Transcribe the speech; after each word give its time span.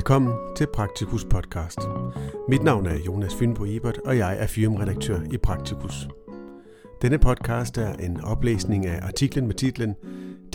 Velkommen 0.00 0.34
til 0.56 0.66
Praktikus 0.74 1.24
podcast. 1.24 1.78
Mit 2.48 2.62
navn 2.62 2.86
er 2.86 2.98
Jonas 3.06 3.34
Fynbo 3.34 3.64
Ebert, 3.64 3.98
og 3.98 4.18
jeg 4.18 4.36
er 4.38 4.46
firmaredaktør 4.46 5.20
i 5.32 5.36
Praktikus. 5.36 6.08
Denne 7.02 7.18
podcast 7.18 7.78
er 7.78 7.92
en 7.92 8.20
oplæsning 8.20 8.86
af 8.86 9.06
artiklen 9.06 9.46
med 9.46 9.54
titlen 9.54 9.94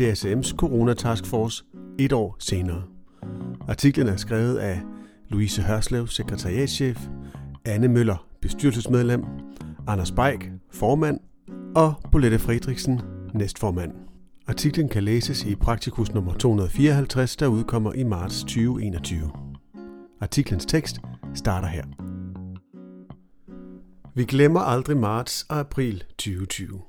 DSM's 0.01 0.55
Corona 0.55 0.93
Task 0.93 1.25
Force 1.25 1.63
et 1.99 2.13
år 2.13 2.35
senere. 2.39 2.83
Artiklen 3.67 4.07
er 4.07 4.15
skrevet 4.15 4.57
af 4.57 4.81
Louise 5.29 5.61
Hørslev, 5.61 6.07
sekretariatschef, 6.07 7.07
Anne 7.65 7.87
Møller, 7.87 8.27
bestyrelsesmedlem, 8.41 9.23
Anders 9.87 10.11
Beik, 10.11 10.51
formand, 10.71 11.19
og 11.75 11.93
Bolette 12.11 12.39
Friedrichsen, 12.39 13.01
næstformand. 13.33 13.91
Artiklen 14.47 14.89
kan 14.89 15.03
læses 15.03 15.43
i 15.43 15.55
Praktikus 15.55 16.13
nummer 16.13 16.33
254, 16.33 17.35
der 17.35 17.47
udkommer 17.47 17.93
i 17.93 18.03
marts 18.03 18.39
2021. 18.41 19.31
Artiklens 20.21 20.65
tekst 20.65 20.99
starter 21.35 21.67
her. 21.67 21.83
Vi 24.15 24.25
glemmer 24.25 24.59
aldrig 24.59 24.97
marts 24.97 25.45
og 25.49 25.59
april 25.59 26.03
2020. 26.17 26.81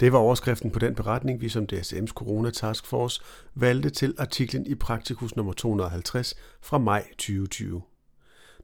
Det 0.00 0.12
var 0.12 0.18
overskriften 0.18 0.70
på 0.70 0.78
den 0.78 0.94
beretning, 0.94 1.40
vi 1.40 1.48
som 1.48 1.66
DSM's 1.72 2.12
Corona 2.12 2.50
Task 2.50 2.86
Force 2.86 3.22
valgte 3.54 3.90
til 3.90 4.14
artiklen 4.18 4.66
i 4.66 4.74
Praktikus 4.74 5.36
nummer 5.36 5.52
250 5.52 6.34
fra 6.62 6.78
maj 6.78 7.08
2020. 7.10 7.82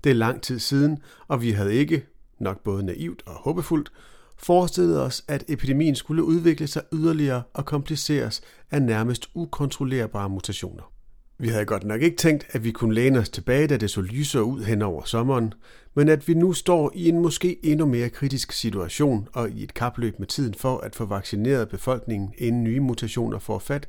Det 0.05 0.11
er 0.11 0.15
lang 0.15 0.43
tid 0.43 0.59
siden, 0.59 0.99
og 1.29 1.43
vi 1.43 1.51
havde 1.51 1.75
ikke, 1.75 2.07
nok 2.39 2.65
både 2.65 2.83
naivt 2.83 3.23
og 3.27 3.35
håbefuldt, 3.35 3.93
forestillede 4.39 5.03
os, 5.03 5.25
at 5.29 5.45
epidemien 5.49 5.95
skulle 5.95 6.25
udvikle 6.25 6.67
sig 6.67 6.83
yderligere 6.93 7.43
og 7.55 7.67
kompliceres 7.67 8.41
af 8.71 8.83
nærmest 8.83 9.31
ukontrollerbare 9.35 10.29
mutationer. 10.29 10.93
Vi 11.41 11.49
havde 11.49 11.65
godt 11.65 11.85
nok 11.85 12.03
ikke 12.03 12.17
tænkt, 12.17 12.47
at 12.51 12.65
vi 12.65 12.71
kunne 12.71 12.95
læne 12.95 13.19
os 13.19 13.29
tilbage, 13.29 13.67
da 13.67 13.77
det 13.77 13.91
så 13.91 14.01
lysere 14.01 14.45
ud 14.45 14.63
hen 14.63 14.83
over 14.83 15.05
sommeren, 15.05 15.55
men 15.95 16.09
at 16.09 16.29
vi 16.29 16.35
nu 16.35 16.53
står 16.53 16.93
i 16.95 17.09
en 17.09 17.19
måske 17.19 17.67
endnu 17.67 17.87
mere 17.87 18.09
kritisk 18.09 18.53
situation 18.53 19.29
og 19.33 19.51
i 19.51 19.63
et 19.63 19.75
kapløb 19.75 20.19
med 20.19 20.27
tiden 20.27 20.55
for 20.55 20.79
at 20.79 20.97
få 20.97 21.05
vaccineret 21.05 21.69
befolkningen, 21.69 22.33
inden 22.39 22.65
nye 22.65 22.81
mutationer 22.81 23.39
får 23.39 23.59
fat, 23.59 23.89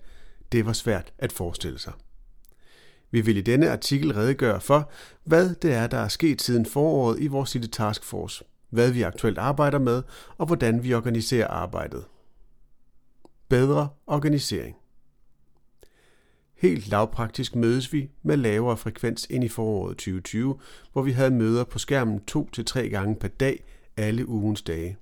det 0.52 0.66
var 0.66 0.74
svært 0.74 1.14
at 1.18 1.32
forestille 1.32 1.80
sig. 1.80 1.94
Vi 3.12 3.22
vil 3.22 3.38
i 3.38 3.42
denne 3.42 3.72
artikel 3.72 4.14
redegøre 4.14 4.62
for, 4.62 4.92
hvad 5.24 5.56
det 5.56 5.74
er, 5.74 5.88
der 5.88 5.98
er 5.98 6.08
sket 6.08 6.42
siden 6.42 6.66
foråret 6.66 7.20
i 7.20 7.28
vores 7.28 7.58
Task 7.72 8.04
Force 8.04 8.44
hvad 8.70 8.92
vi 8.92 9.02
aktuelt 9.02 9.38
arbejder 9.38 9.80
med 9.80 10.04
og 10.38 10.46
hvordan 10.46 10.84
vi 10.84 10.94
organiserer 10.94 11.48
arbejdet. 11.48 12.06
Bedre 13.50 13.90
organisering. 14.08 14.76
Helt 16.56 16.88
lavpraktisk 16.88 17.56
mødes 17.56 17.94
vi 17.94 18.10
med 18.24 18.38
lavere 18.38 18.78
frekvens 18.78 19.28
ind 19.30 19.44
i 19.44 19.48
foråret 19.48 19.98
2020, 19.98 20.60
hvor 20.94 21.02
vi 21.02 21.12
havde 21.12 21.32
møder 21.32 21.64
på 21.64 21.80
skærmen 21.80 22.26
to 22.26 22.50
til 22.50 22.66
tre 22.66 22.90
gange 22.90 23.16
per 23.16 23.28
dag 23.28 23.64
alle 23.98 24.30
ugens 24.30 24.62
dage. 24.62 24.98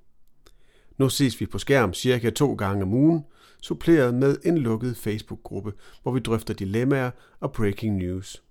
Nu 0.98 1.10
ses 1.10 1.40
vi 1.40 1.46
på 1.46 1.58
skærm 1.58 1.94
cirka 1.94 2.30
to 2.30 2.54
gange 2.54 2.84
om 2.84 2.94
ugen, 2.94 3.26
suppleret 3.62 4.14
med 4.14 4.38
en 4.44 4.58
lukket 4.58 4.98
Facebook-gruppe, 4.98 5.74
hvor 6.04 6.12
vi 6.12 6.20
drøfter 6.20 6.54
dilemmaer 6.54 7.12
og 7.40 7.52
breaking 7.52 7.98
news. 7.98 8.44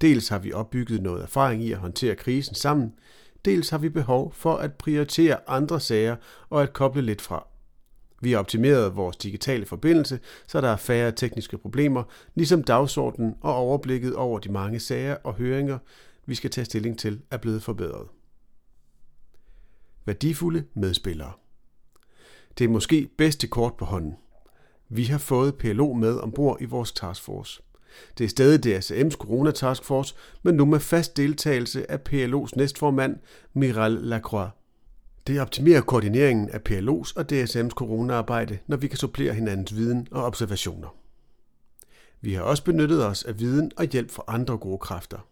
Dels 0.00 0.28
har 0.28 0.38
vi 0.38 0.52
opbygget 0.52 1.02
noget 1.02 1.22
erfaring 1.22 1.64
i 1.64 1.72
at 1.72 1.78
håndtere 1.78 2.16
krisen 2.16 2.54
sammen, 2.54 2.92
dels 3.44 3.70
har 3.70 3.78
vi 3.78 3.88
behov 3.88 4.32
for 4.32 4.56
at 4.56 4.74
prioritere 4.74 5.48
andre 5.48 5.80
sager 5.80 6.16
og 6.50 6.62
at 6.62 6.72
koble 6.72 7.02
lidt 7.02 7.20
fra. 7.20 7.46
Vi 8.22 8.32
har 8.32 8.38
optimeret 8.38 8.96
vores 8.96 9.16
digitale 9.16 9.66
forbindelse, 9.66 10.20
så 10.46 10.60
der 10.60 10.68
er 10.68 10.76
færre 10.76 11.12
tekniske 11.12 11.58
problemer, 11.58 12.02
ligesom 12.34 12.64
dagsordenen 12.64 13.34
og 13.40 13.54
overblikket 13.54 14.14
over 14.14 14.38
de 14.38 14.52
mange 14.52 14.80
sager 14.80 15.16
og 15.24 15.34
høringer, 15.34 15.78
vi 16.26 16.34
skal 16.34 16.50
tage 16.50 16.64
stilling 16.64 16.98
til, 16.98 17.20
er 17.30 17.36
blevet 17.36 17.62
forbedret. 17.62 18.08
Værdifulde 20.04 20.64
medspillere. 20.74 21.32
Det 22.58 22.64
er 22.64 22.68
måske 22.68 23.08
bedste 23.18 23.46
kort 23.46 23.74
på 23.76 23.84
hånden. 23.84 24.16
Vi 24.88 25.04
har 25.04 25.18
fået 25.18 25.54
PLO 25.54 25.92
med 25.92 26.18
ombord 26.18 26.56
i 26.60 26.64
vores 26.64 26.92
taskforce. 26.92 27.62
Det 28.18 28.24
er 28.24 28.28
stadig 28.28 28.76
DSM's 28.76 29.16
Corona 29.16 29.50
Task 29.50 29.84
Force, 29.84 30.14
men 30.42 30.54
nu 30.54 30.64
med 30.64 30.80
fast 30.80 31.16
deltagelse 31.16 31.90
af 31.90 31.98
PLO's 32.08 32.50
næstformand, 32.56 33.16
Miral 33.54 33.92
Lacroix. 33.92 34.50
Det 35.26 35.40
optimerer 35.40 35.80
koordineringen 35.80 36.48
af 36.48 36.60
PLO's 36.68 37.12
og 37.16 37.24
DSM's 37.32 37.70
coronaarbejde, 37.70 38.58
når 38.66 38.76
vi 38.76 38.88
kan 38.88 38.98
supplere 38.98 39.34
hinandens 39.34 39.76
viden 39.76 40.08
og 40.10 40.24
observationer. 40.24 40.96
Vi 42.20 42.34
har 42.34 42.42
også 42.42 42.64
benyttet 42.64 43.06
os 43.06 43.24
af 43.24 43.40
viden 43.40 43.70
og 43.76 43.84
hjælp 43.84 44.10
fra 44.10 44.24
andre 44.28 44.58
gode 44.58 44.78
kræfter. 44.78 45.28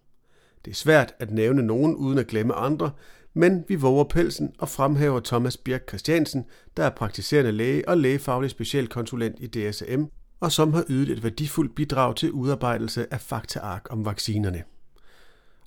Det 0.64 0.70
er 0.70 0.74
svært 0.74 1.14
at 1.18 1.30
nævne 1.30 1.62
nogen 1.62 1.96
uden 1.96 2.18
at 2.18 2.26
glemme 2.26 2.54
andre, 2.54 2.90
men 3.34 3.64
vi 3.68 3.74
våger 3.74 4.04
pelsen 4.04 4.52
og 4.58 4.68
fremhæver 4.68 5.20
Thomas 5.20 5.56
Birk 5.56 5.88
Christiansen, 5.88 6.44
der 6.76 6.84
er 6.84 6.90
praktiserende 6.90 7.52
læge 7.52 7.88
og 7.88 7.98
lægefaglig 7.98 8.50
specialkonsulent 8.50 9.36
i 9.40 9.46
DSM, 9.46 10.02
og 10.40 10.52
som 10.52 10.72
har 10.72 10.84
ydet 10.88 11.10
et 11.10 11.22
værdifuldt 11.22 11.74
bidrag 11.74 12.16
til 12.16 12.32
udarbejdelse 12.32 13.12
af 13.14 13.20
faktaark 13.20 13.86
om 13.90 14.04
vaccinerne. 14.04 14.62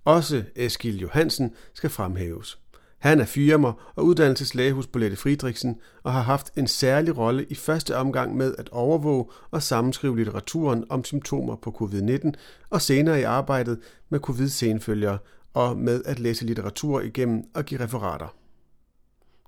Også 0.05 0.43
Eskil 0.55 0.99
Johansen 0.99 1.51
skal 1.73 1.89
fremhæves. 1.89 2.59
Han 3.01 3.19
er 3.19 3.25
firmer 3.25 3.93
og 3.95 4.05
uddannelseslæge 4.05 4.73
hos 4.73 4.87
Bolette 4.87 5.17
Friedrichsen 5.17 5.75
og 6.03 6.13
har 6.13 6.21
haft 6.21 6.51
en 6.57 6.67
særlig 6.67 7.17
rolle 7.17 7.45
i 7.49 7.55
første 7.55 7.97
omgang 7.97 8.37
med 8.37 8.55
at 8.57 8.69
overvåge 8.69 9.25
og 9.51 9.63
sammenskrive 9.63 10.17
litteraturen 10.17 10.85
om 10.89 11.03
symptomer 11.03 11.55
på 11.55 11.75
covid-19 11.81 12.31
og 12.69 12.81
senere 12.81 13.19
i 13.19 13.23
arbejdet 13.23 13.79
med 14.09 14.19
covid-senfølgere 14.19 15.17
og 15.53 15.77
med 15.77 16.01
at 16.05 16.19
læse 16.19 16.45
litteratur 16.45 17.01
igennem 17.01 17.43
og 17.53 17.65
give 17.65 17.79
referater. 17.79 18.35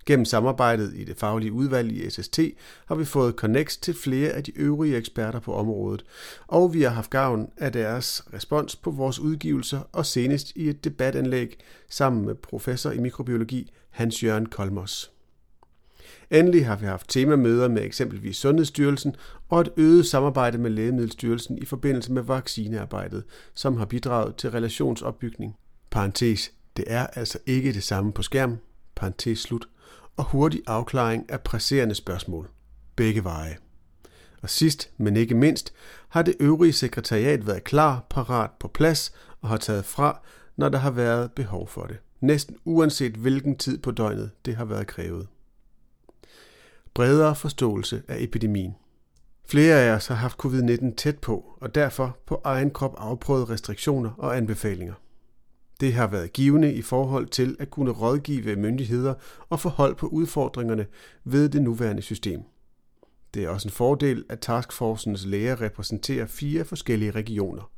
Gennem 0.05 0.25
samarbejdet 0.25 0.93
i 0.95 1.03
det 1.03 1.17
faglige 1.17 1.53
udvalg 1.53 1.91
i 1.91 2.09
SST 2.09 2.39
har 2.85 2.95
vi 2.95 3.05
fået 3.05 3.35
connects 3.35 3.77
til 3.77 3.93
flere 3.93 4.29
af 4.29 4.43
de 4.43 4.57
øvrige 4.57 4.97
eksperter 4.97 5.39
på 5.39 5.53
området, 5.53 6.05
og 6.47 6.73
vi 6.73 6.81
har 6.81 6.89
haft 6.89 7.09
gavn 7.09 7.49
af 7.57 7.71
deres 7.71 8.23
respons 8.33 8.75
på 8.75 8.91
vores 8.91 9.19
udgivelser 9.19 9.79
og 9.91 10.05
senest 10.05 10.51
i 10.55 10.69
et 10.69 10.83
debatanlæg 10.83 11.57
sammen 11.89 12.25
med 12.25 12.35
professor 12.35 12.91
i 12.91 12.99
mikrobiologi 12.99 13.71
Hans 13.89 14.23
Jørgen 14.23 14.45
Kolmos. 14.45 15.11
Endelig 16.31 16.65
har 16.65 16.75
vi 16.75 16.85
haft 16.85 17.09
temamøder 17.09 17.67
med 17.67 17.83
eksempelvis 17.83 18.37
Sundhedsstyrelsen 18.37 19.15
og 19.49 19.61
et 19.61 19.69
øget 19.77 20.05
samarbejde 20.05 20.57
med 20.57 20.69
Lægemiddelstyrelsen 20.69 21.57
i 21.57 21.65
forbindelse 21.65 22.11
med 22.11 22.21
vaccinearbejdet, 22.21 23.23
som 23.53 23.77
har 23.77 23.85
bidraget 23.85 24.35
til 24.35 24.51
relationsopbygning. 24.51 25.55
Parentes, 25.91 26.51
det 26.77 26.85
er 26.87 27.07
altså 27.07 27.39
ikke 27.45 27.73
det 27.73 27.83
samme 27.83 28.13
på 28.13 28.21
skærm. 28.21 28.57
Parentes 28.95 29.39
slut 29.39 29.67
og 30.17 30.23
hurtig 30.23 30.61
afklaring 30.67 31.31
af 31.31 31.41
presserende 31.41 31.95
spørgsmål. 31.95 32.49
Begge 32.95 33.23
veje. 33.23 33.57
Og 34.41 34.49
sidst, 34.49 34.89
men 34.97 35.17
ikke 35.17 35.35
mindst, 35.35 35.73
har 36.09 36.21
det 36.21 36.35
øvrige 36.39 36.73
sekretariat 36.73 37.47
været 37.47 37.63
klar, 37.63 38.05
parat 38.09 38.49
på 38.59 38.67
plads 38.67 39.13
og 39.41 39.49
har 39.49 39.57
taget 39.57 39.85
fra, 39.85 40.21
når 40.55 40.69
der 40.69 40.77
har 40.77 40.91
været 40.91 41.31
behov 41.31 41.67
for 41.67 41.83
det. 41.83 41.97
Næsten 42.21 42.57
uanset 42.65 43.13
hvilken 43.13 43.57
tid 43.57 43.77
på 43.77 43.91
døgnet 43.91 44.31
det 44.45 44.55
har 44.55 44.65
været 44.65 44.87
krævet. 44.87 45.27
Bredere 46.93 47.35
forståelse 47.35 48.03
af 48.07 48.15
epidemien. 48.19 48.75
Flere 49.45 49.75
af 49.75 49.91
os 49.91 50.07
har 50.07 50.15
haft 50.15 50.45
covid-19 50.45 50.95
tæt 50.95 51.19
på, 51.19 51.57
og 51.61 51.75
derfor 51.75 52.17
på 52.25 52.41
egen 52.43 52.71
krop 52.71 52.95
afprøvet 52.97 53.49
restriktioner 53.49 54.11
og 54.17 54.37
anbefalinger. 54.37 54.93
Det 55.79 55.93
har 55.93 56.07
været 56.07 56.33
givende 56.33 56.73
i 56.73 56.81
forhold 56.81 57.27
til 57.27 57.55
at 57.59 57.69
kunne 57.69 57.91
rådgive 57.91 58.55
myndigheder 58.55 59.13
og 59.49 59.59
forhold 59.59 59.95
på 59.95 60.07
udfordringerne 60.07 60.85
ved 61.23 61.49
det 61.49 61.61
nuværende 61.61 62.01
system. 62.01 62.41
Det 63.33 63.43
er 63.43 63.49
også 63.49 63.67
en 63.67 63.71
fordel, 63.71 64.25
at 64.29 64.39
Taskforcens 64.39 65.25
læger 65.25 65.61
repræsenterer 65.61 66.25
fire 66.25 66.65
forskellige 66.65 67.11
regioner. 67.11 67.71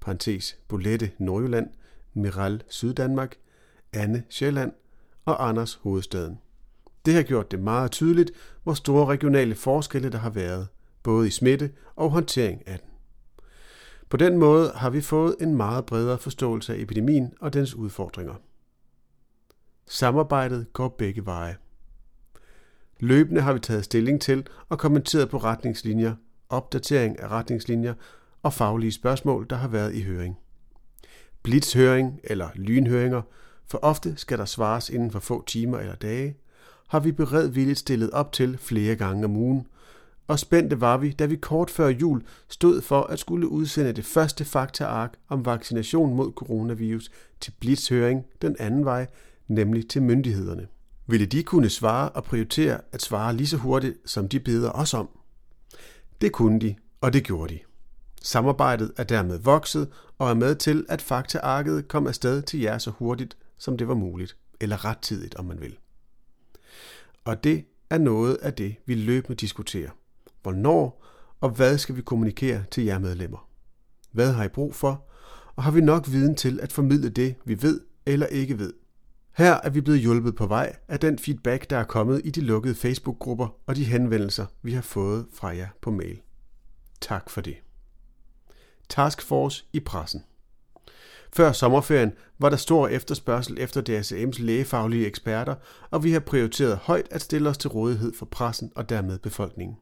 Parentes 0.00 0.58
Bolette 0.68 1.10
Nordjylland, 1.18 1.66
Miral 2.14 2.62
Syddanmark, 2.68 3.36
Anne 3.92 4.22
Sjælland 4.28 4.72
og 5.24 5.48
Anders 5.48 5.74
Hovedstaden. 5.82 6.38
Det 7.06 7.14
har 7.14 7.22
gjort 7.22 7.50
det 7.50 7.60
meget 7.60 7.90
tydeligt, 7.90 8.30
hvor 8.62 8.74
store 8.74 9.06
regionale 9.06 9.54
forskelle 9.54 10.12
der 10.12 10.18
har 10.18 10.30
været, 10.30 10.68
både 11.02 11.26
i 11.26 11.30
smitte 11.30 11.70
og 11.96 12.10
håndtering 12.10 12.68
af 12.68 12.78
den. 12.78 12.88
På 14.08 14.16
den 14.16 14.38
måde 14.38 14.72
har 14.74 14.90
vi 14.90 15.00
fået 15.00 15.36
en 15.40 15.56
meget 15.56 15.86
bredere 15.86 16.18
forståelse 16.18 16.74
af 16.74 16.80
epidemien 16.80 17.32
og 17.40 17.52
dens 17.52 17.74
udfordringer. 17.74 18.34
Samarbejdet 19.86 20.66
går 20.72 20.88
begge 20.88 21.26
veje. 21.26 21.56
Løbende 23.00 23.40
har 23.40 23.52
vi 23.52 23.58
taget 23.58 23.84
stilling 23.84 24.20
til 24.20 24.46
og 24.68 24.78
kommenteret 24.78 25.30
på 25.30 25.38
retningslinjer, 25.38 26.14
opdatering 26.48 27.20
af 27.20 27.28
retningslinjer 27.28 27.94
og 28.42 28.52
faglige 28.52 28.92
spørgsmål, 28.92 29.46
der 29.50 29.56
har 29.56 29.68
været 29.68 29.94
i 29.94 30.02
høring. 30.02 30.38
Blitzhøring 31.42 32.20
eller 32.24 32.48
lynhøringer, 32.54 33.22
for 33.66 33.78
ofte 33.82 34.16
skal 34.16 34.38
der 34.38 34.44
svares 34.44 34.90
inden 34.90 35.10
for 35.10 35.20
få 35.20 35.44
timer 35.46 35.78
eller 35.78 35.94
dage, 35.94 36.36
har 36.88 37.00
vi 37.00 37.12
beredvilligt 37.12 37.78
stillet 37.78 38.10
op 38.10 38.32
til 38.32 38.58
flere 38.58 38.96
gange 38.96 39.24
om 39.24 39.36
ugen, 39.36 39.66
og 40.26 40.38
spændte 40.38 40.80
var 40.80 40.96
vi, 40.96 41.10
da 41.10 41.26
vi 41.26 41.36
kort 41.36 41.70
før 41.70 41.88
jul 41.88 42.22
stod 42.48 42.82
for 42.82 43.02
at 43.02 43.18
skulle 43.18 43.48
udsende 43.48 43.92
det 43.92 44.04
første 44.04 44.44
faktaark 44.44 45.14
om 45.28 45.46
vaccination 45.46 46.14
mod 46.14 46.32
coronavirus 46.32 47.10
til 47.40 47.52
blitzhøring 47.60 48.24
den 48.42 48.56
anden 48.58 48.84
vej, 48.84 49.06
nemlig 49.48 49.88
til 49.88 50.02
myndighederne. 50.02 50.66
Ville 51.06 51.26
de 51.26 51.42
kunne 51.42 51.68
svare 51.68 52.08
og 52.08 52.24
prioritere 52.24 52.80
at 52.92 53.02
svare 53.02 53.34
lige 53.34 53.46
så 53.46 53.56
hurtigt, 53.56 53.96
som 54.04 54.28
de 54.28 54.40
beder 54.40 54.70
os 54.70 54.94
om? 54.94 55.08
Det 56.20 56.32
kunne 56.32 56.60
de, 56.60 56.74
og 57.00 57.12
det 57.12 57.24
gjorde 57.24 57.54
de. 57.54 57.58
Samarbejdet 58.22 58.92
er 58.96 59.04
dermed 59.04 59.38
vokset 59.38 59.88
og 60.18 60.30
er 60.30 60.34
med 60.34 60.54
til, 60.54 60.86
at 60.88 61.02
faktaarket 61.02 61.88
kom 61.88 62.06
afsted 62.06 62.42
til 62.42 62.60
jer 62.60 62.78
så 62.78 62.90
hurtigt, 62.90 63.36
som 63.58 63.76
det 63.76 63.88
var 63.88 63.94
muligt, 63.94 64.36
eller 64.60 64.84
rettidigt, 64.84 65.34
om 65.34 65.44
man 65.44 65.60
vil. 65.60 65.76
Og 67.24 67.44
det 67.44 67.64
er 67.90 67.98
noget 67.98 68.34
af 68.34 68.54
det, 68.54 68.76
vi 68.86 68.94
løbende 68.94 69.36
diskuterer. 69.36 69.90
Hvornår 70.46 71.04
og 71.40 71.50
hvad 71.50 71.78
skal 71.78 71.96
vi 71.96 72.02
kommunikere 72.02 72.64
til 72.70 72.84
jer 72.84 72.98
medlemmer? 72.98 73.48
Hvad 74.12 74.32
har 74.32 74.44
I 74.44 74.48
brug 74.48 74.74
for? 74.74 75.08
Og 75.56 75.62
har 75.62 75.70
vi 75.70 75.80
nok 75.80 76.08
viden 76.08 76.34
til 76.34 76.60
at 76.60 76.72
formidle 76.72 77.08
det, 77.08 77.34
vi 77.44 77.62
ved 77.62 77.80
eller 78.06 78.26
ikke 78.26 78.58
ved? 78.58 78.72
Her 79.36 79.54
er 79.54 79.70
vi 79.70 79.80
blevet 79.80 80.00
hjulpet 80.00 80.36
på 80.36 80.46
vej 80.46 80.76
af 80.88 81.00
den 81.00 81.18
feedback, 81.18 81.70
der 81.70 81.76
er 81.76 81.84
kommet 81.84 82.20
i 82.24 82.30
de 82.30 82.40
lukkede 82.40 82.74
Facebook-grupper 82.74 83.48
og 83.66 83.76
de 83.76 83.84
henvendelser, 83.84 84.46
vi 84.62 84.72
har 84.72 84.82
fået 84.82 85.26
fra 85.32 85.48
jer 85.48 85.68
på 85.82 85.90
mail. 85.90 86.20
Tak 87.00 87.30
for 87.30 87.40
det. 87.40 87.56
Taskforce 88.88 89.64
i 89.72 89.80
pressen. 89.80 90.24
Før 91.32 91.52
sommerferien 91.52 92.12
var 92.38 92.48
der 92.48 92.56
stor 92.56 92.88
efterspørgsel 92.88 93.58
efter 93.60 93.82
DSM's 93.88 94.42
lægefaglige 94.42 95.06
eksperter, 95.06 95.54
og 95.90 96.04
vi 96.04 96.12
har 96.12 96.20
prioriteret 96.20 96.76
højt 96.76 97.08
at 97.10 97.22
stille 97.22 97.48
os 97.48 97.58
til 97.58 97.70
rådighed 97.70 98.14
for 98.14 98.26
pressen 98.26 98.72
og 98.76 98.88
dermed 98.88 99.18
befolkningen. 99.18 99.76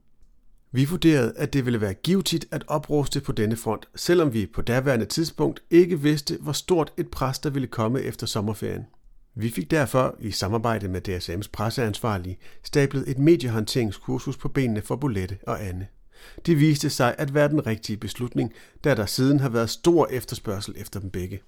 Vi 0.75 0.85
vurderede, 0.85 1.33
at 1.37 1.53
det 1.53 1.65
ville 1.65 1.81
være 1.81 1.95
givetigt 1.95 2.47
at 2.51 2.65
opruste 2.67 3.21
på 3.21 3.33
denne 3.33 3.57
front, 3.57 3.89
selvom 3.97 4.33
vi 4.33 4.47
på 4.47 4.63
daværende 4.63 5.07
tidspunkt 5.07 5.63
ikke 5.71 6.01
vidste, 6.01 6.39
hvor 6.41 6.53
stort 6.53 6.93
et 6.97 7.09
pres 7.09 7.39
der 7.39 7.51
ville 7.51 7.69
komme 7.69 8.01
efter 8.01 8.27
sommerferien. 8.27 8.87
Vi 9.35 9.51
fik 9.51 9.71
derfor 9.71 10.17
i 10.21 10.31
samarbejde 10.31 10.89
med 10.89 11.09
DSM's 11.09 11.49
presseansvarlige 11.53 12.39
stablet 12.63 13.09
et 13.09 13.19
mediehåndteringskursus 13.19 14.37
på 14.37 14.49
benene 14.49 14.83
for 14.83 14.97
Bolette 14.97 15.39
og 15.47 15.65
Anne. 15.65 15.87
Det 16.47 16.61
viste 16.61 16.91
sig 16.91 17.15
at 17.19 17.35
være 17.35 17.49
den 17.49 17.67
rigtige 17.67 17.97
beslutning, 17.97 18.53
da 18.85 18.95
der 18.95 19.07
siden 19.07 19.41
har 19.41 19.49
været 19.49 19.71
stor 19.71 20.07
efterspørgsel 20.11 20.75
efter 20.77 21.01
dem 21.01 21.11
begge. 21.11 21.41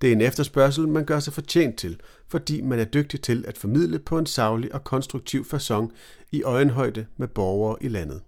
Det 0.00 0.08
er 0.08 0.12
en 0.12 0.20
efterspørgsel, 0.20 0.88
man 0.88 1.04
gør 1.04 1.20
sig 1.20 1.32
fortjent 1.32 1.76
til, 1.76 2.00
fordi 2.28 2.60
man 2.60 2.78
er 2.78 2.84
dygtig 2.84 3.20
til 3.20 3.44
at 3.48 3.58
formidle 3.58 3.98
på 3.98 4.18
en 4.18 4.26
savlig 4.26 4.74
og 4.74 4.84
konstruktiv 4.84 5.46
façon 5.54 5.90
i 6.32 6.42
øjenhøjde 6.42 7.06
med 7.16 7.28
borgere 7.28 7.76
i 7.80 7.88
landet. 7.88 8.22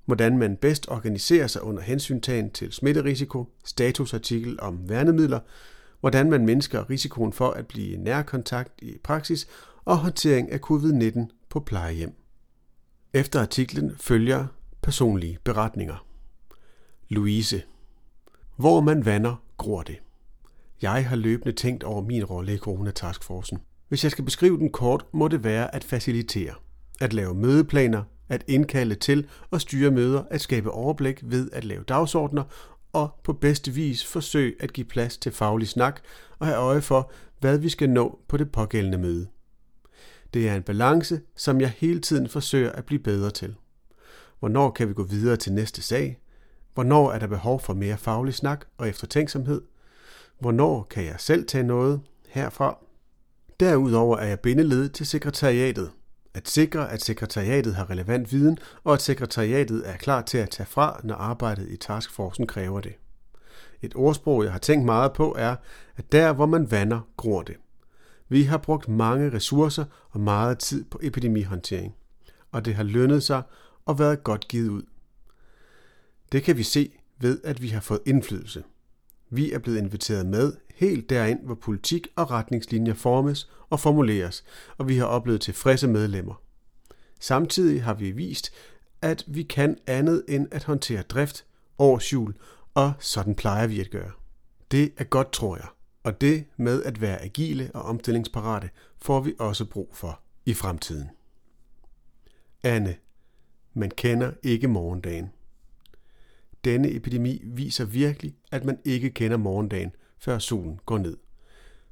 hvordan 0.06 0.38
man 0.38 0.58
bedst 0.58 0.88
organiserer 0.90 1.48
sig 1.48 1.64
under 1.64 1.81
hensyntagen 1.81 2.50
til 2.52 2.72
smitterisiko, 2.72 3.50
statusartikel 3.66 4.60
om 4.62 4.80
værnemidler, 4.90 5.40
hvordan 6.00 6.30
man 6.30 6.46
mindsker 6.46 6.90
risikoen 6.90 7.34
for 7.34 7.50
at 7.50 7.68
blive 7.68 7.98
nærkontakt 7.98 8.81
i 8.81 8.98
praksis 9.04 9.48
og 9.85 9.97
håndtering 9.97 10.51
af 10.51 10.59
covid-19 10.71 11.47
på 11.50 11.59
plejehjem. 11.59 12.13
Efter 13.13 13.41
artiklen 13.41 13.95
følger 13.97 14.45
personlige 14.81 15.38
beretninger. 15.44 16.06
Louise. 17.09 17.63
Hvor 18.56 18.81
man 18.81 19.06
vander, 19.06 19.35
gror 19.57 19.83
det. 19.83 19.97
Jeg 20.81 21.09
har 21.09 21.15
løbende 21.15 21.51
tænkt 21.51 21.83
over 21.83 22.01
min 22.01 22.25
rolle 22.25 22.53
i 22.53 22.57
coronataskforcen. 22.57 23.59
Hvis 23.88 24.03
jeg 24.03 24.12
skal 24.12 24.25
beskrive 24.25 24.57
den 24.57 24.71
kort, 24.71 25.06
må 25.12 25.27
det 25.27 25.44
være 25.44 25.75
at 25.75 25.83
facilitere, 25.83 26.53
at 27.01 27.13
lave 27.13 27.35
mødeplaner, 27.35 28.03
at 28.30 28.44
indkalde 28.47 28.95
til 28.95 29.27
og 29.51 29.62
styre 29.62 29.91
møder, 29.91 30.24
at 30.31 30.41
skabe 30.41 30.71
overblik 30.71 31.19
ved 31.24 31.51
at 31.51 31.63
lave 31.63 31.83
dagsordner 31.83 32.44
og 32.94 33.19
på 33.24 33.33
bedste 33.33 33.71
vis 33.71 34.06
forsøge 34.06 34.56
at 34.59 34.74
give 34.74 34.85
plads 34.85 35.18
til 35.18 35.31
faglig 35.31 35.68
snak 35.68 36.01
og 36.39 36.47
have 36.47 36.59
øje 36.59 36.81
for, 36.81 37.12
hvad 37.39 37.57
vi 37.57 37.69
skal 37.69 37.89
nå 37.89 38.19
på 38.27 38.38
det 38.38 38.51
pågældende 38.51 38.97
møde. 38.97 39.27
Det 40.33 40.50
er 40.50 40.56
en 40.56 40.63
balance, 40.63 41.21
som 41.35 41.62
jeg 41.62 41.69
hele 41.69 42.00
tiden 42.00 42.30
forsøger 42.30 42.71
at 42.71 42.85
blive 42.85 43.03
bedre 43.03 43.31
til. 43.31 43.56
Hvornår 44.39 44.71
kan 44.71 44.89
vi 44.89 44.94
gå 44.94 45.03
videre 45.03 45.38
til 45.38 45.53
næste 45.53 45.81
sag? 45.81 46.19
Hvornår 46.74 47.12
er 47.12 47.19
der 47.19 47.27
behov 47.27 47.59
for 47.59 47.74
mere 47.74 47.97
faglig 47.97 48.33
snak 48.33 48.65
og 48.77 48.89
eftertænksomhed? 48.89 49.62
Hvornår 50.39 50.88
kan 50.89 51.06
jeg 51.06 51.15
selv 51.18 51.47
tage 51.47 51.63
noget 51.63 52.01
herfra? 52.27 52.77
Derudover 53.59 54.18
er 54.18 54.27
jeg 54.27 54.39
bindeled 54.39 54.89
til 54.89 55.06
sekretariatet. 55.06 55.91
At 56.33 56.50
sikre, 56.50 56.91
at 56.91 57.01
sekretariatet 57.01 57.75
har 57.75 57.89
relevant 57.89 58.31
viden, 58.31 58.57
og 58.83 58.94
at 58.94 59.01
sekretariatet 59.01 59.89
er 59.89 59.97
klar 59.97 60.21
til 60.21 60.38
at 60.38 60.50
tage 60.50 60.68
fra, 60.68 61.01
når 61.03 61.15
arbejdet 61.15 61.69
i 61.69 61.77
taskforcen 61.77 62.47
kræver 62.47 62.81
det. 62.81 62.94
Et 63.81 63.94
ordsprog, 63.95 64.44
jeg 64.44 64.51
har 64.51 64.59
tænkt 64.59 64.85
meget 64.85 65.13
på, 65.13 65.35
er, 65.38 65.56
at 65.97 66.12
der, 66.12 66.33
hvor 66.33 66.45
man 66.45 66.71
vander, 66.71 67.00
gror 67.18 67.41
det. 67.41 67.56
Vi 68.33 68.44
har 68.44 68.57
brugt 68.57 68.88
mange 68.89 69.33
ressourcer 69.33 69.85
og 70.09 70.19
meget 70.19 70.59
tid 70.59 70.83
på 70.83 71.00
epidemihåndtering, 71.03 71.95
og 72.52 72.66
det 72.66 72.75
har 72.75 72.83
lønnet 72.83 73.23
sig 73.23 73.42
og 73.85 73.99
været 73.99 74.23
godt 74.23 74.47
givet 74.47 74.69
ud. 74.69 74.83
Det 76.31 76.44
kan 76.44 76.57
vi 76.57 76.63
se 76.63 76.92
ved, 77.19 77.42
at 77.44 77.61
vi 77.61 77.68
har 77.68 77.81
fået 77.81 77.99
indflydelse. 78.06 78.63
Vi 79.30 79.52
er 79.52 79.59
blevet 79.59 79.78
inviteret 79.78 80.25
med 80.25 80.54
helt 80.75 81.09
derind, 81.09 81.45
hvor 81.45 81.56
politik 81.56 82.07
og 82.16 82.31
retningslinjer 82.31 82.94
formes 82.94 83.49
og 83.69 83.80
formuleres, 83.80 84.44
og 84.78 84.87
vi 84.87 84.97
har 84.97 85.06
oplevet 85.06 85.42
tilfredse 85.42 85.87
medlemmer. 85.87 86.42
Samtidig 87.19 87.83
har 87.83 87.94
vi 87.94 88.11
vist, 88.11 88.54
at 89.02 89.23
vi 89.28 89.44
kan 89.44 89.78
andet 89.87 90.23
end 90.28 90.47
at 90.52 90.63
håndtere 90.63 91.02
drift, 91.02 91.45
årsjul, 91.78 92.33
og 92.73 92.94
sådan 92.99 93.35
plejer 93.35 93.68
vi 93.68 93.80
at 93.80 93.90
gøre. 93.90 94.11
Det 94.71 94.94
er 94.97 95.04
godt, 95.04 95.31
tror 95.31 95.56
jeg, 95.56 95.68
og 96.04 96.22
det 96.22 96.45
med 96.57 96.83
at 96.83 97.02
være 97.02 97.22
agile 97.22 97.72
og 97.74 97.81
omstillingsparate 97.81 98.69
får 98.98 99.22
vi 99.22 99.33
også 99.40 99.66
brug 99.66 99.90
for 99.94 100.19
i 100.45 100.54
fremtiden. 100.54 101.10
Anne, 102.64 102.95
man 103.74 103.92
kender 103.92 104.31
ikke 104.44 104.68
morgendagen. 104.68 105.31
Denne 106.64 106.92
epidemi 106.95 107.42
viser 107.45 107.86
virkelig, 107.86 108.36
at 108.52 108.66
man 108.66 108.80
ikke 108.86 109.10
kender 109.10 109.38
morgendagen, 109.38 109.92
før 110.19 110.40
solen 110.40 110.80
går 110.86 110.98
ned. 110.98 111.18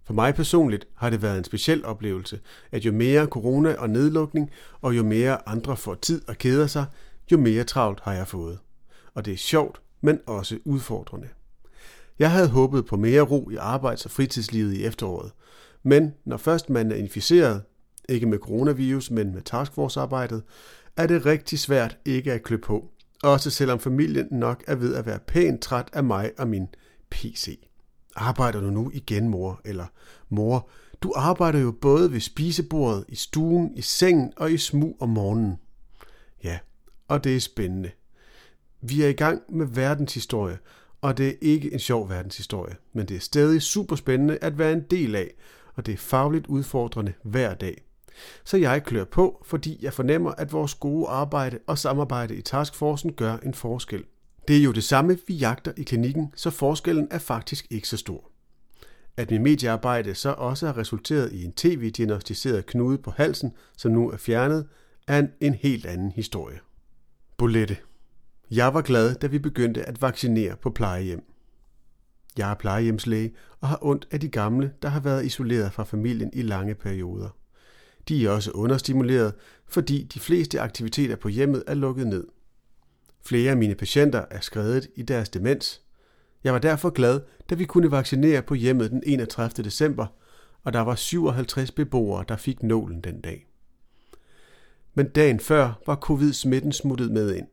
For 0.03 0.13
mig 0.13 0.35
personligt 0.35 0.87
har 0.95 1.09
det 1.09 1.21
været 1.21 1.37
en 1.37 1.43
speciel 1.43 1.85
oplevelse, 1.85 2.39
at 2.71 2.85
jo 2.85 2.91
mere 2.91 3.25
corona 3.25 3.75
og 3.75 3.89
nedlukning, 3.89 4.51
og 4.81 4.97
jo 4.97 5.03
mere 5.03 5.49
andre 5.49 5.77
får 5.77 5.95
tid 5.95 6.21
og 6.27 6.37
keder 6.37 6.67
sig, 6.67 6.85
jo 7.31 7.37
mere 7.37 7.63
travlt 7.63 7.99
har 7.99 8.13
jeg 8.13 8.27
fået. 8.27 8.59
Og 9.13 9.25
det 9.25 9.33
er 9.33 9.37
sjovt, 9.37 9.81
men 10.01 10.19
også 10.25 10.59
udfordrende. 10.65 11.29
Jeg 12.19 12.31
havde 12.31 12.49
håbet 12.49 12.85
på 12.85 12.97
mere 12.97 13.21
ro 13.21 13.49
i 13.49 13.55
arbejds- 13.55 14.05
og 14.05 14.11
fritidslivet 14.11 14.73
i 14.73 14.85
efteråret, 14.85 15.31
men 15.83 16.13
når 16.25 16.37
først 16.37 16.69
man 16.69 16.91
er 16.91 16.95
inficeret, 16.95 17.63
ikke 18.09 18.25
med 18.25 18.37
coronavirus, 18.37 19.11
men 19.11 19.33
med 19.33 19.41
taskforce-arbejdet, 19.41 20.43
er 20.97 21.07
det 21.07 21.25
rigtig 21.25 21.59
svært 21.59 21.97
ikke 22.05 22.33
at 22.33 22.43
klø 22.43 22.57
på, 22.57 22.91
også 23.23 23.49
selvom 23.49 23.79
familien 23.79 24.27
nok 24.31 24.63
er 24.67 24.75
ved 24.75 24.95
at 24.95 25.05
være 25.05 25.19
pænt 25.19 25.61
træt 25.61 25.89
af 25.93 26.03
mig 26.03 26.31
og 26.37 26.47
min 26.47 26.67
PC. 27.09 27.59
Arbejder 28.15 28.61
du 28.61 28.69
nu 28.69 28.91
igen, 28.93 29.29
mor? 29.29 29.61
Eller, 29.65 29.85
mor, 30.29 30.69
du 31.01 31.13
arbejder 31.15 31.59
jo 31.59 31.71
både 31.71 32.11
ved 32.11 32.19
spisebordet, 32.19 33.05
i 33.07 33.15
stuen, 33.15 33.71
i 33.75 33.81
sengen 33.81 34.33
og 34.37 34.51
i 34.51 34.57
smug 34.57 34.97
om 34.99 35.09
morgenen. 35.09 35.57
Ja, 36.43 36.59
og 37.07 37.23
det 37.23 37.35
er 37.35 37.39
spændende. 37.39 37.91
Vi 38.81 39.03
er 39.03 39.07
i 39.07 39.13
gang 39.13 39.41
med 39.49 39.65
verdenshistorie, 39.65 40.57
og 41.01 41.17
det 41.17 41.27
er 41.27 41.33
ikke 41.41 41.73
en 41.73 41.79
sjov 41.79 42.09
verdenshistorie, 42.09 42.75
men 42.93 43.05
det 43.05 43.15
er 43.15 43.21
stadig 43.21 43.61
super 43.61 43.95
spændende 43.95 44.37
at 44.41 44.57
være 44.57 44.73
en 44.73 44.83
del 44.91 45.15
af, 45.15 45.33
og 45.75 45.85
det 45.85 45.93
er 45.93 45.97
fagligt 45.97 46.47
udfordrende 46.47 47.13
hver 47.23 47.53
dag. 47.53 47.83
Så 48.43 48.57
jeg 48.57 48.83
klør 48.83 49.03
på, 49.03 49.43
fordi 49.45 49.79
jeg 49.81 49.93
fornemmer, 49.93 50.31
at 50.31 50.53
vores 50.53 50.73
gode 50.73 51.07
arbejde 51.07 51.59
og 51.67 51.77
samarbejde 51.77 52.35
i 52.35 52.41
Taskforcen 52.41 53.13
gør 53.13 53.37
en 53.37 53.53
forskel. 53.53 54.03
Det 54.47 54.57
er 54.57 54.63
jo 54.63 54.71
det 54.71 54.83
samme, 54.83 55.17
vi 55.27 55.33
jagter 55.33 55.71
i 55.77 55.83
klinikken, 55.83 56.33
så 56.35 56.49
forskellen 56.49 57.07
er 57.11 57.19
faktisk 57.19 57.67
ikke 57.69 57.87
så 57.87 57.97
stor. 57.97 58.31
At 59.17 59.31
mit 59.31 59.41
mediearbejde 59.41 60.15
så 60.15 60.29
også 60.29 60.65
har 60.65 60.77
resulteret 60.77 61.31
i 61.31 61.45
en 61.45 61.51
tv-diagnostiseret 61.51 62.65
knude 62.65 62.97
på 62.97 63.11
halsen, 63.11 63.53
som 63.77 63.91
nu 63.91 64.11
er 64.11 64.17
fjernet, 64.17 64.67
er 65.07 65.19
en, 65.19 65.29
en 65.41 65.53
helt 65.53 65.85
anden 65.85 66.11
historie. 66.11 66.59
Bolette. 67.37 67.77
Jeg 68.51 68.73
var 68.73 68.81
glad, 68.81 69.15
da 69.15 69.27
vi 69.27 69.39
begyndte 69.39 69.83
at 69.83 70.01
vaccinere 70.01 70.55
på 70.55 70.69
plejehjem. 70.69 71.23
Jeg 72.37 72.51
er 72.51 72.55
plejehjemslæge 72.55 73.33
og 73.59 73.67
har 73.67 73.79
ondt 73.81 74.07
af 74.11 74.19
de 74.19 74.29
gamle, 74.29 74.73
der 74.81 74.89
har 74.89 74.99
været 74.99 75.25
isoleret 75.25 75.73
fra 75.73 75.83
familien 75.83 76.29
i 76.33 76.41
lange 76.41 76.75
perioder. 76.75 77.29
De 78.07 78.25
er 78.25 78.29
også 78.29 78.51
understimuleret, 78.51 79.33
fordi 79.67 80.03
de 80.03 80.19
fleste 80.19 80.59
aktiviteter 80.59 81.15
på 81.15 81.27
hjemmet 81.27 81.63
er 81.67 81.73
lukket 81.73 82.07
ned. 82.07 82.27
Flere 83.25 83.51
af 83.51 83.57
mine 83.57 83.75
patienter 83.75 84.25
er 84.31 84.39
skredet 84.39 84.87
i 84.95 85.01
deres 85.01 85.29
demens. 85.29 85.81
Jeg 86.43 86.53
var 86.53 86.59
derfor 86.59 86.89
glad, 86.89 87.21
da 87.49 87.55
vi 87.55 87.65
kunne 87.65 87.91
vaccinere 87.91 88.41
på 88.41 88.53
hjemmet 88.53 88.91
den 88.91 89.03
31. 89.05 89.63
december, 89.63 90.07
og 90.63 90.73
der 90.73 90.79
var 90.79 90.95
57 90.95 91.71
beboere, 91.71 92.25
der 92.27 92.37
fik 92.37 92.63
nålen 92.63 93.01
den 93.01 93.21
dag. 93.21 93.47
Men 94.93 95.09
dagen 95.09 95.39
før 95.39 95.81
var 95.85 95.95
covid-smitten 95.95 96.71
smuttet 96.71 97.11
med 97.11 97.35
ind. 97.35 97.47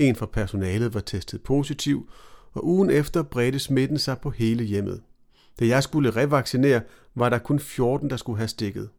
En 0.00 0.16
fra 0.16 0.26
personalet 0.26 0.94
var 0.94 1.00
testet 1.00 1.42
positiv, 1.42 2.10
og 2.52 2.66
ugen 2.66 2.90
efter 2.90 3.22
bredte 3.22 3.58
smitten 3.58 3.98
sig 3.98 4.18
på 4.18 4.30
hele 4.30 4.64
hjemmet. 4.64 5.02
Da 5.60 5.66
jeg 5.66 5.82
skulle 5.82 6.10
revaccinere, 6.10 6.82
var 7.14 7.28
der 7.28 7.38
kun 7.38 7.60
14, 7.60 8.10
der 8.10 8.16
skulle 8.16 8.38
have 8.38 8.48
stikket. 8.48 8.90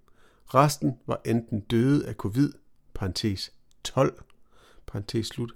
Resten 0.46 0.94
var 1.08 1.22
enten 1.26 1.60
døde 1.60 2.08
af 2.08 2.14
covid, 2.14 2.52
parentes 2.94 3.52
12, 3.84 4.24
parentes 4.88 5.28
slut, 5.28 5.52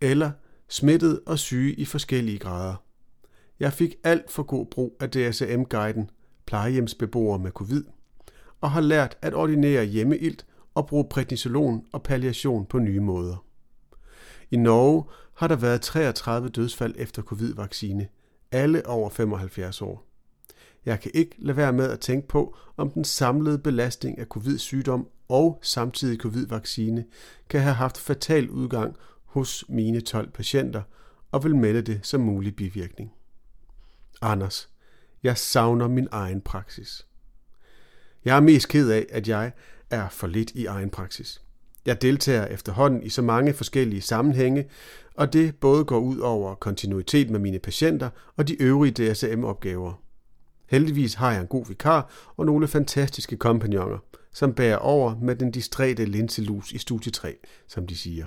eller 0.00 0.30
smittet 0.68 1.20
og 1.26 1.38
syge 1.38 1.74
i 1.74 1.84
forskellige 1.84 2.38
grader. 2.38 2.74
Jeg 3.60 3.72
fik 3.72 3.94
alt 4.04 4.30
for 4.30 4.42
god 4.42 4.66
brug 4.66 4.96
af 5.00 5.10
DSM-guiden 5.10 6.10
plejehjemsbeboere 6.46 7.38
med 7.38 7.50
covid, 7.50 7.84
og 8.60 8.70
har 8.70 8.80
lært 8.80 9.18
at 9.22 9.34
ordinere 9.34 9.84
hjemmeilt 9.84 10.46
og 10.74 10.86
bruge 10.86 11.04
prednisolon 11.10 11.86
og 11.92 12.02
palliation 12.02 12.66
på 12.66 12.78
nye 12.78 13.00
måder. 13.00 13.45
I 14.50 14.56
Norge 14.56 15.04
har 15.34 15.48
der 15.48 15.56
været 15.56 15.80
33 15.80 16.48
dødsfald 16.48 16.94
efter 16.98 17.22
covid-vaccine, 17.22 18.08
alle 18.52 18.86
over 18.86 19.10
75 19.10 19.82
år. 19.82 20.06
Jeg 20.84 21.00
kan 21.00 21.10
ikke 21.14 21.34
lade 21.38 21.56
være 21.56 21.72
med 21.72 21.90
at 21.90 22.00
tænke 22.00 22.28
på, 22.28 22.56
om 22.76 22.90
den 22.90 23.04
samlede 23.04 23.58
belastning 23.58 24.18
af 24.18 24.26
covid-sygdom 24.26 25.08
og 25.28 25.58
samtidig 25.62 26.18
covid-vaccine 26.18 27.04
kan 27.48 27.60
have 27.60 27.74
haft 27.74 27.98
fatal 27.98 28.50
udgang 28.50 28.96
hos 29.24 29.64
mine 29.68 30.00
12 30.00 30.30
patienter, 30.30 30.82
og 31.32 31.44
vil 31.44 31.56
melde 31.56 31.82
det 31.82 32.06
som 32.06 32.20
mulig 32.20 32.56
bivirkning. 32.56 33.12
Anders, 34.22 34.68
jeg 35.22 35.38
savner 35.38 35.88
min 35.88 36.08
egen 36.10 36.40
praksis. 36.40 37.06
Jeg 38.24 38.36
er 38.36 38.40
mest 38.40 38.68
ked 38.68 38.90
af, 38.90 39.06
at 39.10 39.28
jeg 39.28 39.52
er 39.90 40.08
for 40.08 40.26
lidt 40.26 40.50
i 40.50 40.66
egen 40.66 40.90
praksis. 40.90 41.42
Jeg 41.86 42.02
deltager 42.02 42.46
efterhånden 42.46 43.02
i 43.02 43.08
så 43.08 43.22
mange 43.22 43.54
forskellige 43.54 44.02
sammenhænge, 44.02 44.64
og 45.14 45.32
det 45.32 45.56
både 45.56 45.84
går 45.84 45.98
ud 45.98 46.18
over 46.18 46.54
kontinuitet 46.54 47.30
med 47.30 47.40
mine 47.40 47.58
patienter 47.58 48.10
og 48.36 48.48
de 48.48 48.62
øvrige 48.62 49.12
DSM-opgaver. 49.12 50.02
Heldigvis 50.70 51.14
har 51.14 51.32
jeg 51.32 51.40
en 51.40 51.46
god 51.46 51.66
vikar 51.66 52.10
og 52.36 52.46
nogle 52.46 52.68
fantastiske 52.68 53.36
kompagnoner, 53.36 53.98
som 54.32 54.54
bærer 54.54 54.76
over 54.76 55.16
med 55.22 55.36
den 55.36 55.50
distræte 55.50 56.04
linselus 56.04 56.72
i 56.72 56.78
studie 56.78 57.12
3, 57.12 57.36
som 57.68 57.86
de 57.86 57.96
siger. 57.96 58.24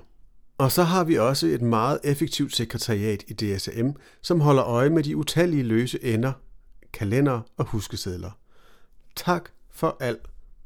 Og 0.57 0.71
så 0.71 0.83
har 0.83 1.03
vi 1.03 1.17
også 1.17 1.47
et 1.47 1.61
meget 1.61 1.99
effektivt 2.03 2.55
sekretariat 2.55 3.23
i 3.27 3.33
DSM, 3.33 3.89
som 4.21 4.39
holder 4.41 4.63
øje 4.63 4.89
med 4.89 5.03
de 5.03 5.17
utallige 5.17 5.63
løse 5.63 6.03
ender, 6.03 6.31
kalender 6.93 7.41
og 7.57 7.65
huskesedler. 7.65 8.31
Tak 9.15 9.49
for 9.71 9.97
al 9.99 10.17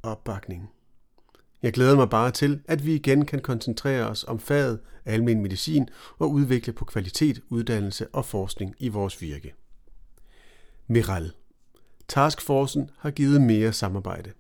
opbakningen. 0.04 0.68
Jeg 1.64 1.74
glæder 1.74 1.96
mig 1.96 2.10
bare 2.10 2.32
til, 2.32 2.62
at 2.66 2.86
vi 2.86 2.94
igen 2.94 3.26
kan 3.26 3.40
koncentrere 3.40 4.10
os 4.10 4.24
om 4.24 4.40
faget 4.40 4.80
almen 5.06 5.42
medicin 5.42 5.90
og 6.20 6.32
udvikle 6.32 6.74
på 6.74 6.86
kvalitet, 6.86 7.42
uddannelse 7.50 8.08
og 8.08 8.26
forskning 8.26 8.76
i 8.80 8.88
vores 8.88 9.22
virke. 9.22 9.54
Miral. 10.88 11.32
Taskforcen 12.08 12.90
har 12.98 13.12
givet 13.12 13.42
mere 13.42 13.74
samarbejde. 13.74 14.32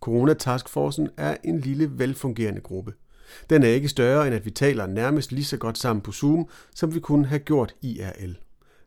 Corona 0.00 0.34
Taskforcen 0.34 1.08
er 1.16 1.36
en 1.44 1.60
lille, 1.60 1.98
velfungerende 1.98 2.60
gruppe. 2.60 2.92
Den 3.50 3.62
er 3.62 3.68
ikke 3.68 3.88
større, 3.88 4.26
end 4.26 4.34
at 4.34 4.44
vi 4.44 4.50
taler 4.50 4.86
nærmest 4.86 5.32
lige 5.32 5.44
så 5.44 5.56
godt 5.56 5.78
sammen 5.78 6.02
på 6.02 6.12
Zoom, 6.12 6.48
som 6.74 6.94
vi 6.94 7.00
kunne 7.00 7.26
have 7.26 7.38
gjort 7.38 7.74
IRL. 7.82 8.32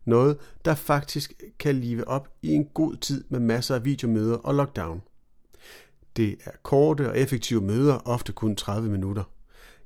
Noget, 0.06 0.38
der 0.66 0.76
faktisk 0.76 1.34
kan 1.60 1.76
live 1.76 2.08
op 2.08 2.28
i 2.42 2.52
en 2.52 2.66
god 2.66 2.96
tid 2.96 3.24
med 3.30 3.40
masser 3.40 3.76
af 3.76 3.86
videomøder 3.86 4.38
og 4.38 4.56
lockdown– 4.56 5.02
det 6.18 6.38
er 6.46 6.52
korte 6.64 7.10
og 7.10 7.20
effektive 7.20 7.62
møder, 7.62 8.08
ofte 8.08 8.32
kun 8.32 8.56
30 8.56 8.90
minutter. 8.90 9.24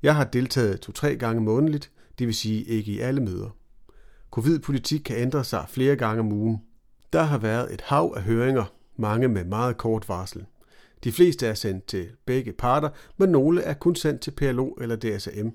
Jeg 0.03 0.15
har 0.15 0.24
deltaget 0.24 0.79
to-tre 0.79 1.15
gange 1.15 1.41
månedligt, 1.41 1.91
det 2.19 2.27
vil 2.27 2.36
sige 2.36 2.63
ikke 2.63 2.91
i 2.91 3.00
alle 3.00 3.22
møder. 3.22 3.50
Covid-politik 4.31 5.01
kan 5.05 5.17
ændre 5.17 5.43
sig 5.43 5.65
flere 5.69 5.96
gange 5.96 6.19
om 6.19 6.31
ugen. 6.31 6.62
Der 7.13 7.24
har 7.24 7.38
været 7.38 7.74
et 7.74 7.81
hav 7.81 8.13
af 8.15 8.22
høringer, 8.22 8.74
mange 8.98 9.27
med 9.27 9.43
meget 9.43 9.77
kort 9.77 10.10
varsel. 10.10 10.46
De 11.03 11.12
fleste 11.12 11.48
er 11.48 11.53
sendt 11.53 11.86
til 11.86 12.10
begge 12.25 12.53
parter, 12.53 12.89
men 13.17 13.29
nogle 13.29 13.62
er 13.62 13.74
kun 13.74 13.96
sendt 13.96 14.22
til 14.22 14.31
PLO 14.31 14.69
eller 14.72 14.96
DSM. 14.96 15.48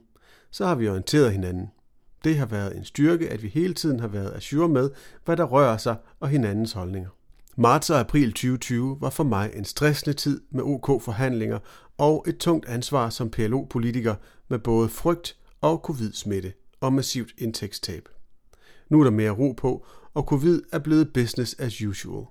Så 0.50 0.66
har 0.66 0.74
vi 0.74 0.88
orienteret 0.88 1.32
hinanden. 1.32 1.70
Det 2.24 2.36
har 2.36 2.46
været 2.46 2.76
en 2.76 2.84
styrke, 2.84 3.28
at 3.28 3.42
vi 3.42 3.48
hele 3.48 3.74
tiden 3.74 4.00
har 4.00 4.08
været 4.08 4.34
assure 4.34 4.68
med, 4.68 4.90
hvad 5.24 5.36
der 5.36 5.44
rører 5.44 5.76
sig 5.76 5.96
og 6.20 6.28
hinandens 6.28 6.72
holdninger. 6.72 7.10
Marts 7.56 7.90
og 7.90 8.00
april 8.00 8.32
2020 8.32 8.96
var 9.00 9.10
for 9.10 9.24
mig 9.24 9.50
en 9.54 9.64
stressende 9.64 10.12
tid 10.12 10.40
med 10.50 10.62
OK-forhandlinger 10.62 11.58
og 11.98 12.24
et 12.28 12.38
tungt 12.38 12.68
ansvar 12.68 13.10
som 13.10 13.30
PLO-politiker 13.30 14.14
med 14.48 14.58
både 14.58 14.88
frygt 14.88 15.36
og 15.60 15.78
covid-smitte 15.78 16.52
og 16.80 16.92
massivt 16.92 17.30
indtægtstab. 17.38 18.08
Nu 18.88 19.00
er 19.00 19.04
der 19.04 19.10
mere 19.10 19.30
ro 19.30 19.52
på, 19.52 19.86
og 20.14 20.22
covid 20.22 20.62
er 20.72 20.78
blevet 20.78 21.12
business 21.12 21.54
as 21.58 21.82
usual. 21.82 22.26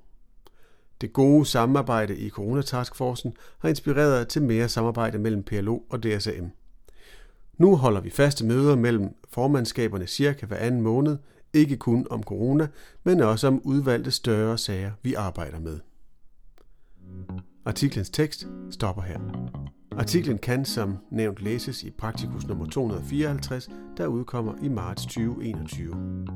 Det 1.02 1.14
gode 1.14 1.46
samarbejde 1.46 2.18
i 2.18 2.30
Coronataskforcen 2.30 3.34
har 3.60 3.70
inspireret 3.70 4.28
til 4.28 4.42
mere 4.42 4.70
samarbejde 4.70 5.20
mellem 5.20 5.44
PLO 5.44 5.78
og 5.90 6.04
DSAM. 6.04 6.52
Nu 7.58 7.76
holder 7.76 8.02
vi 8.02 8.10
faste 8.10 8.46
møder 8.46 8.76
mellem 8.76 9.10
formandskaberne 9.30 10.08
cirka 10.08 10.46
hver 10.46 10.58
anden 10.58 10.82
måned 10.82 11.18
ikke 11.54 11.78
kun 11.78 12.08
om 12.10 12.24
corona, 12.24 12.68
men 13.04 13.20
også 13.20 13.48
om 13.48 13.62
udvalgte 13.64 14.12
større 14.12 14.58
sager, 14.58 14.92
vi 15.04 15.14
arbejder 15.14 15.60
med. 15.60 15.80
Artiklens 17.66 18.10
tekst 18.10 18.48
stopper 18.70 19.02
her. 19.02 19.20
Artiklen 19.92 20.38
kan 20.38 20.66
som 20.66 20.98
nævnt 21.12 21.42
læses 21.42 21.84
i 21.84 21.90
Praktikus 21.90 22.48
nummer 22.48 22.66
254, 22.66 23.70
der 23.98 24.08
udkommer 24.08 24.54
i 24.64 24.68
marts 24.68 25.04
2021. 25.04 26.28